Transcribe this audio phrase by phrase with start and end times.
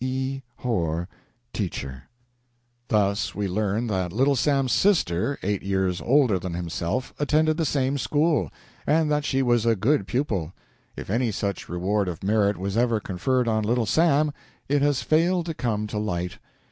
[0.03, 0.41] E.
[0.55, 1.07] HORR,
[1.53, 2.05] Teacher.
[2.87, 7.99] Thus we learn that Little Sam's sister, eight years older than himself, attended the same
[7.99, 8.49] school,
[8.87, 10.53] and that she was a good pupil.
[10.97, 14.33] If any such reward of merit was ever conferred on Little Sam,
[14.67, 16.39] it has failed to come to light.